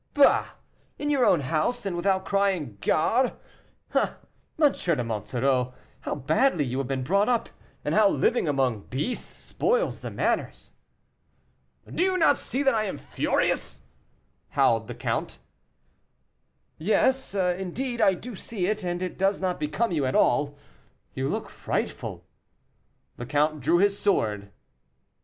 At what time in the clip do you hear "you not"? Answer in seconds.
12.01-12.39